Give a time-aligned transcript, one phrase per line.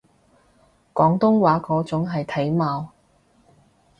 [0.95, 2.89] 廣東話嗰種係體貌